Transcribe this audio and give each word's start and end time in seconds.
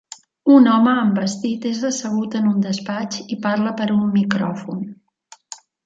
Un 0.53 0.69
home 0.75 0.93
amb 1.01 1.19
vestit 1.23 1.67
és 1.73 1.83
assegut 1.91 2.39
en 2.41 2.49
un 2.53 2.65
despatx 2.65 3.23
i 3.37 3.41
parla 3.47 3.75
per 3.83 3.91
un 3.99 4.09
micròfon. 4.19 4.85